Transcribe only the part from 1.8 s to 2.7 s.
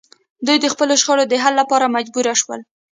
مجبور شول